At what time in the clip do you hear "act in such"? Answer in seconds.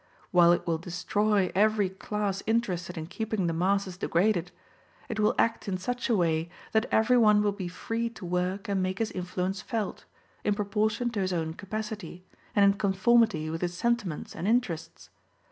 5.37-6.09